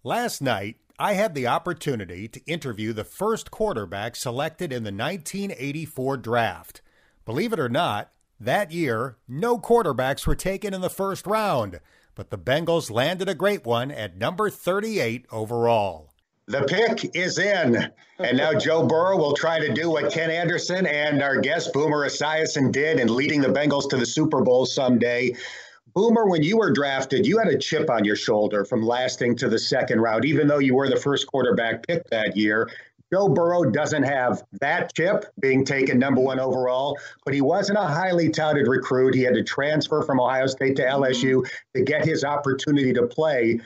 [0.03, 6.17] Last night, I had the opportunity to interview the first quarterback selected in the 1984
[6.17, 6.81] draft.
[7.23, 11.81] Believe it or not, that year, no quarterbacks were taken in the first round,
[12.15, 16.09] but the Bengals landed a great one at number 38 overall.
[16.47, 17.87] The pick is in.
[18.17, 22.07] And now Joe Burrow will try to do what Ken Anderson and our guest Boomer
[22.07, 25.35] Esiason did in leading the Bengals to the Super Bowl someday.
[25.93, 29.49] Boomer, when you were drafted, you had a chip on your shoulder from lasting to
[29.49, 32.69] the second round, even though you were the first quarterback pick that year.
[33.11, 37.83] Joe Burrow doesn't have that chip, being taken number one overall, but he wasn't a
[37.83, 39.13] highly touted recruit.
[39.13, 41.03] He had to transfer from Ohio State to mm-hmm.
[41.03, 43.59] LSU to get his opportunity to play.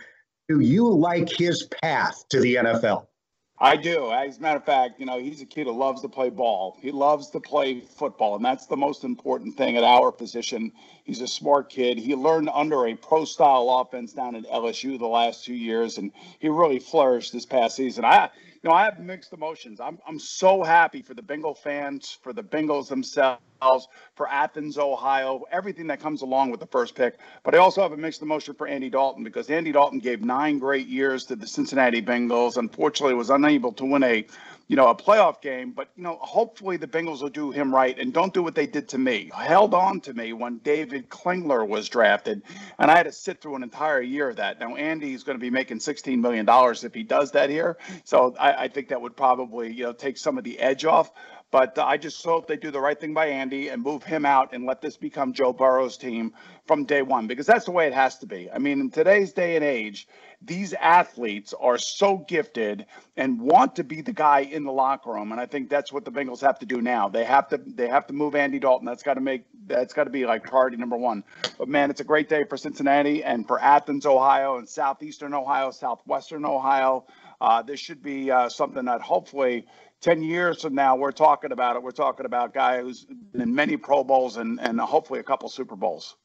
[0.49, 3.05] Do you like his path to the NFL?
[3.59, 4.11] I do.
[4.11, 6.77] As a matter of fact, you know, he's a kid who loves to play ball.
[6.81, 10.71] He loves to play football, and that's the most important thing at our position.
[11.05, 11.99] He's a smart kid.
[11.99, 16.11] He learned under a pro style offense down at LSU the last two years, and
[16.39, 18.03] he really flourished this past season.
[18.03, 18.31] I,
[18.63, 19.79] you know, I have mixed emotions.
[19.79, 25.43] I'm, I'm so happy for the Bengal fans, for the Bengals themselves, for Athens, Ohio,
[25.51, 27.19] everything that comes along with the first pick.
[27.43, 30.57] But I also have a mixed emotion for Andy Dalton because Andy Dalton gave nine
[30.57, 32.57] great years to the Cincinnati Bengals.
[32.57, 34.25] Unfortunately, was unable to win a
[34.67, 35.71] you know, a playoff game.
[35.71, 38.67] But, you know, hopefully the Bengals will do him right and don't do what they
[38.67, 39.31] did to me.
[39.35, 42.41] Held on to me when David Klingler was drafted,
[42.79, 44.59] and I had to sit through an entire year of that.
[44.59, 47.77] Now, Andy's going to be making $16 million if he does that here.
[48.03, 51.11] So I, I think that would probably, you know, take some of the edge off.
[51.55, 54.49] But I just hope they do the right thing by Andy and move him out
[54.51, 56.33] and let this become Joe Burrow's team
[56.65, 58.51] from day one because that's the way it has to be.
[58.51, 60.05] I mean, in today's day and age,
[60.41, 65.31] these athletes are so gifted and want to be the guy in the locker room
[65.31, 67.07] and i think that's what the bengals have to do now.
[67.09, 68.85] They have to they have to move andy dalton.
[68.85, 71.23] That's got to make that's got to be like priority number one.
[71.57, 75.71] But man it's a great day for cincinnati and for athens ohio and southeastern ohio
[75.71, 77.05] southwestern ohio.
[77.41, 79.65] Uh, this should be uh, something that hopefully
[80.01, 83.53] 10 years from now we're talking about it we're talking about a guy who's in
[83.53, 86.15] many pro bowls and, and hopefully a couple super bowls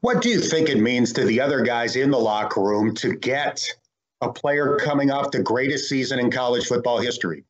[0.00, 3.14] what do you think it means to the other guys in the locker room to
[3.14, 3.66] get
[4.20, 7.44] a player coming off the greatest season in college football history?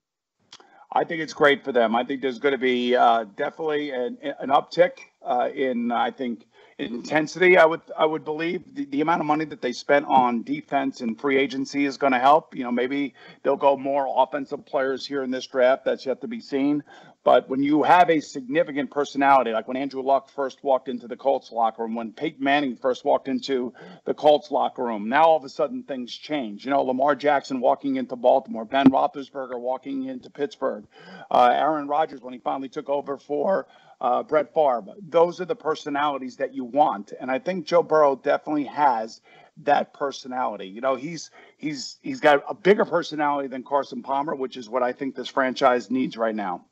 [0.92, 1.94] I think it's great for them.
[1.94, 6.46] I think there's going to be uh, definitely an, an uptick uh, in, I think,
[6.78, 7.56] intensity.
[7.56, 11.00] I would, I would believe the, the amount of money that they spent on defense
[11.00, 12.54] and free agency is going to help.
[12.54, 15.84] You know, maybe they'll go more offensive players here in this draft.
[15.84, 16.84] That's yet to be seen.
[17.24, 21.16] But when you have a significant personality, like when Andrew Luck first walked into the
[21.16, 25.36] Colts locker room, when Peyton Manning first walked into the Colts locker room, now all
[25.36, 26.64] of a sudden things change.
[26.64, 30.86] You know, Lamar Jackson walking into Baltimore, Ben Roethlisberger walking into Pittsburgh,
[31.30, 33.66] uh, Aaron Rodgers when he finally took over for
[34.00, 34.94] uh, Brett Favre.
[35.00, 39.20] Those are the personalities that you want, and I think Joe Burrow definitely has
[39.64, 40.66] that personality.
[40.68, 44.82] You know, he's he's he's got a bigger personality than Carson Palmer, which is what
[44.82, 46.64] I think this franchise needs right now.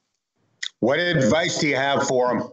[0.81, 2.49] What advice do you have for him?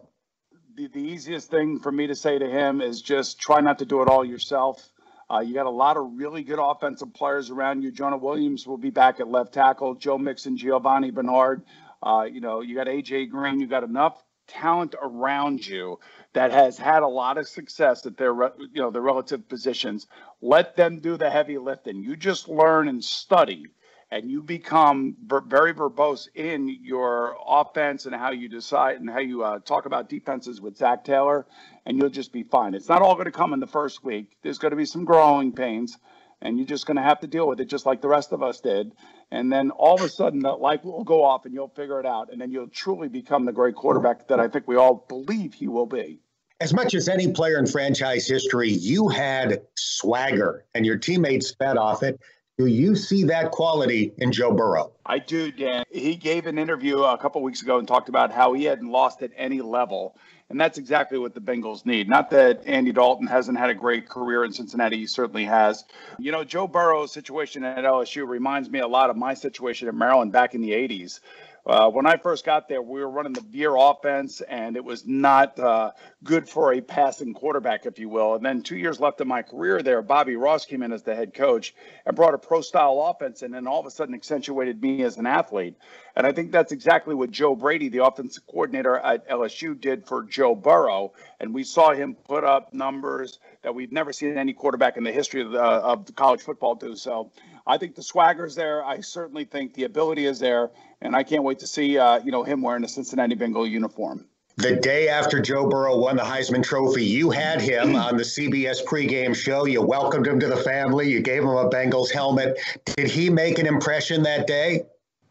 [0.76, 3.86] The, the easiest thing for me to say to him is just try not to
[3.86, 4.90] do it all yourself.
[5.30, 7.92] Uh, you got a lot of really good offensive players around you.
[7.92, 9.96] Jonah Williams will be back at left tackle.
[9.96, 11.64] Joe Mixon, Giovani Bernard.
[12.02, 13.60] Uh, you know, you got AJ Green.
[13.60, 16.00] You got enough talent around you
[16.34, 20.08] that has had a lot of success at their you know their relative positions.
[20.42, 22.04] Let them do the heavy lifting.
[22.04, 23.68] You just learn and study
[24.14, 29.18] and you become ver- very verbose in your offense and how you decide and how
[29.20, 31.48] you uh, talk about defenses with Zac Taylor,
[31.88, 32.76] and you'll just be fine.
[32.76, 34.38] It's not all going to come in the first week.
[34.44, 35.98] There's going to be some growing pains,
[36.44, 38.44] and you're just going to have to deal with it, just like the rest of
[38.44, 38.92] us did.
[39.32, 42.06] And then all of a sudden, the light will go off, and you'll figure it
[42.06, 45.54] out, and then you'll truly become the great quarterback that I think we all believe
[45.54, 46.20] he will be.
[46.60, 51.78] As much as any player in franchise history, you had swagger, and your teammates fed
[51.78, 52.20] off it.
[52.58, 54.92] Do you see that quality in Joe Burrow?
[55.08, 55.84] I do, Dan.
[55.90, 59.24] He gave an interview a couple weeks ago and talked about how he hadn't lost
[59.24, 60.16] at any level.
[60.54, 62.08] And that's exactly what the Bengals need.
[62.08, 65.84] Not that Andy Dalton hasn't had a great career in Cincinnati, he certainly has.
[66.20, 69.96] You know, Joe Burrow's situation at LSU reminds me a lot of my situation at
[69.96, 71.22] Maryland back in the 80s.
[71.66, 75.08] Uh, when I first got there, we were running the veer offense, and it was
[75.08, 78.36] not uh, good for a passing quarterback, if you will.
[78.36, 81.16] And then two years left in my career there, Bobby Ross came in as the
[81.16, 81.74] head coach
[82.06, 85.18] and brought a pro style offense, and then all of a sudden accentuated me as
[85.18, 85.78] an athlete.
[86.18, 90.24] And I think that's exactly what Joe Brady, the offensive coordinator at LSU, did for
[90.24, 91.14] Joe Burrow.
[91.40, 95.14] And we saw him put up numbers that we've never seen any quarterback in the
[95.14, 96.96] history of, the, of college football do.
[96.98, 97.32] So
[97.66, 98.84] I think the swagger's there.
[98.84, 100.72] I certainly think the ability is there,
[101.02, 104.26] and I can't wait to see uh, you know him wearing a Cincinnati Bengal uniform.
[104.58, 108.84] The day after Joe Burrow won the Heisman Trophy, you had him on the CBS
[108.86, 109.66] pregame show.
[109.66, 111.10] You welcomed him to the family.
[111.10, 112.60] You gave him a Bengals helmet.
[112.86, 114.84] Did he make an impression that day?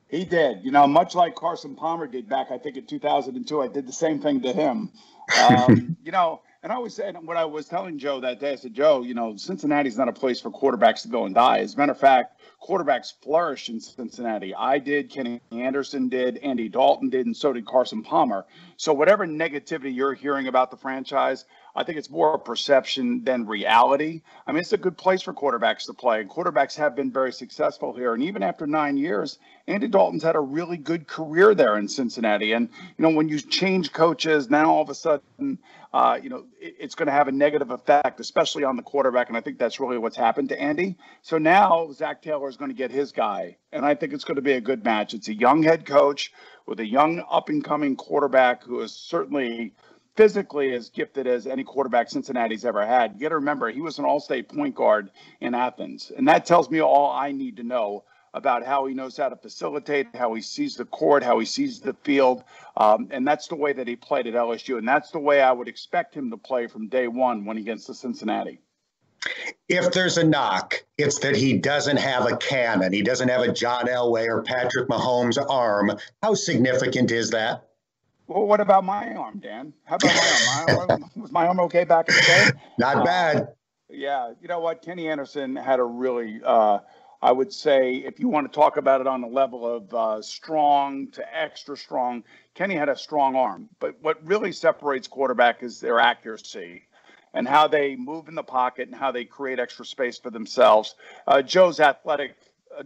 [0.08, 0.64] He did.
[0.64, 3.62] You know, much like Carson Palmer did back, I think in 2002.
[3.62, 4.90] I did the same thing to him.
[5.48, 8.52] Um, you know, and I always said what I was telling Joe that day.
[8.52, 11.58] I said, Joe, you know, Cincinnati's not a place for quarterbacks to go and die.
[11.58, 14.54] As a matter of fact, quarterbacks flourish in Cincinnati.
[14.54, 18.46] I did, Kenny Anderson did, Andy Dalton did, and so did Carson Palmer.
[18.76, 23.46] So whatever negativity you're hearing about the franchise, I think it's more a perception than
[23.46, 24.22] reality.
[24.46, 26.20] I mean, it's a good place for quarterbacks to play.
[26.20, 28.12] And quarterbacks have been very successful here.
[28.12, 32.52] And even after nine years, Andy Dalton's had a really good career there in Cincinnati.
[32.52, 32.68] And,
[32.98, 35.58] you know, when you change coaches, now all of a sudden,
[35.94, 39.28] uh, you know, it, it's going to have a negative effect, especially on the quarterback.
[39.28, 40.96] And I think that's really what's happened to Andy.
[41.22, 43.56] So now Zac Taylor is going to get his guy.
[43.72, 45.14] And I think it's going to be a good match.
[45.14, 46.32] It's a young head coach
[46.66, 49.72] with a young up and coming quarterback who is certainly
[50.16, 53.14] physically as gifted as any quarterback Cincinnati's ever had.
[53.14, 55.10] You got to remember, he was an all state point guard
[55.40, 56.12] in Athens.
[56.16, 58.04] And that tells me all I need to know
[58.34, 61.80] about how he knows how to facilitate, how he sees the court, how he sees
[61.80, 62.44] the field.
[62.76, 64.78] Um, and that's the way that he played at LSU.
[64.78, 67.62] And that's the way I would expect him to play from day one when he
[67.62, 68.60] gets to Cincinnati.
[69.68, 72.92] If there's a knock, it's that he doesn't have a cannon.
[72.92, 75.92] He doesn't have a John Elway or Patrick Mahomes arm.
[76.22, 77.68] How significant is that?
[78.26, 79.72] Well, what about my arm, Dan?
[79.84, 81.10] How about my arm?
[81.16, 82.52] was my arm okay back in the day?
[82.78, 83.48] Not uh, bad.
[83.90, 84.82] Yeah, you know what?
[84.82, 86.78] Kenny Anderson had a really, uh,
[87.20, 90.22] I would say, if you want to talk about it on the level of uh,
[90.22, 93.68] strong to extra strong, Kenny had a strong arm.
[93.80, 96.82] But what really separates quarterback is their accuracy
[97.34, 100.94] and how they move in the pocket and how they create extra space for themselves.
[101.26, 102.36] Uh, Joe's athletic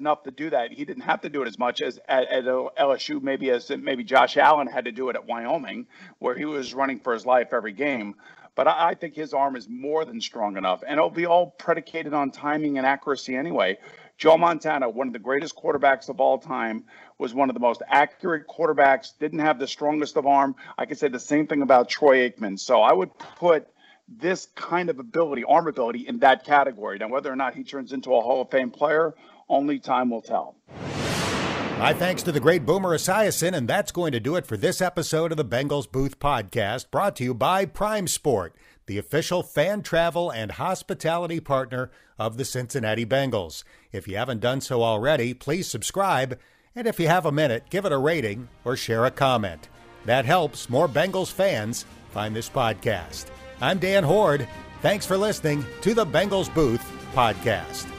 [0.00, 0.72] enough to do that.
[0.72, 4.04] He didn't have to do it as much as at, at, LSU, maybe as maybe
[4.04, 5.86] Josh Allen had to do it at Wyoming,
[6.18, 8.14] where he was running for his life every game.
[8.54, 11.50] But I, I think his arm is more than strong enough, and it'll be all
[11.50, 13.78] predicated on timing and accuracy anyway.
[14.18, 16.84] Joe Montana, one of the greatest quarterbacks of all time,
[17.18, 20.56] was one of the most accurate quarterbacks, didn't have the strongest of arm.
[20.78, 22.58] I could say the same thing about Troy Aikman.
[22.58, 23.68] So I would put
[24.08, 26.98] this kind of ability, arm ability, in that category.
[26.98, 29.14] Now, whether or not he turns into a Hall of Fame player
[29.48, 30.56] only time will tell.
[31.78, 34.80] My thanks to the great Boomer Esiason, and that's going to do it for this
[34.80, 39.82] episode of the Bengals Booth Podcast, brought to you by Prime Sport, the official fan
[39.82, 43.62] travel and hospitality partner of the Cincinnati Bengals.
[43.92, 46.38] If you haven't done so already, please subscribe,
[46.74, 49.68] and if you have a minute, give it a rating or share a comment.
[50.06, 53.26] That helps more Bengals fans find this podcast.
[53.60, 54.48] I'm Dan Hoard.
[54.80, 57.95] Thanks for listening to the Bengals Booth Podcast.